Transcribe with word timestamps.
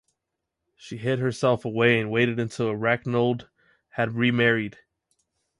She 0.75 0.97
hid 0.97 1.19
herself 1.19 1.63
away 1.63 1.99
and 1.99 2.09
waited 2.09 2.39
until 2.39 2.71
Erchinoald 2.73 3.49
had 3.89 4.15
remarried. 4.15 4.79